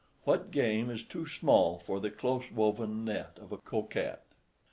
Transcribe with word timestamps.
What 0.23 0.49
game 0.49 0.89
is 0.89 1.03
too 1.03 1.27
small 1.27 1.77
for 1.77 1.99
the 1.99 2.09
close 2.09 2.49
woven 2.51 3.05
net 3.05 3.37
of 3.39 3.51
a 3.51 3.57
coquette? 3.57 4.25